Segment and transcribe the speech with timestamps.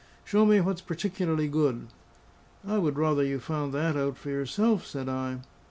[0.23, 1.85] Show me what's particularly good."
[2.67, 5.41] "I would rather you found that out for yourself," said I.